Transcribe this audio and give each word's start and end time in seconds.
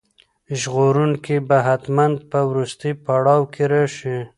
ژغورونکی 0.59 1.37
به 1.47 1.57
حتماً 1.67 2.05
په 2.29 2.39
وروستي 2.49 2.91
پړاو 3.03 3.41
کې 3.53 3.63
راشي. 3.71 4.17